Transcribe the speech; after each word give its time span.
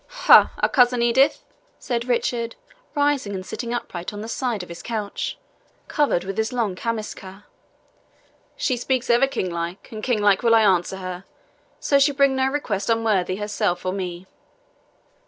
"Ha! 0.23 0.51
our 0.57 0.67
cousin 0.67 1.03
Edith?" 1.03 1.43
said 1.77 2.05
Richard, 2.07 2.55
rising 2.95 3.35
and 3.35 3.45
sitting 3.45 3.71
upright 3.71 4.11
on 4.11 4.21
the 4.21 4.27
side 4.27 4.63
of 4.63 4.69
his 4.69 4.81
couch, 4.81 5.37
covered 5.87 6.23
with 6.23 6.39
his 6.39 6.51
long 6.51 6.73
camiscia. 6.75 7.45
"She 8.55 8.77
speaks 8.77 9.11
ever 9.11 9.27
kinglike, 9.27 9.91
and 9.91 10.03
kinglike 10.03 10.41
will 10.41 10.55
I 10.55 10.63
answer 10.63 10.97
her, 10.97 11.23
so 11.79 11.99
she 11.99 12.11
bring 12.13 12.35
no 12.35 12.47
request 12.47 12.89
unworthy 12.89 13.35
herself 13.35 13.85
or 13.85 13.93
me." 13.93 14.25